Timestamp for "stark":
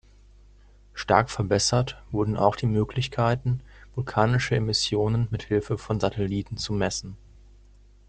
0.95-1.29